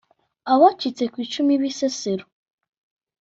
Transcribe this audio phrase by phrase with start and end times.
[0.53, 2.25] Abacitse ku icumu Bisesero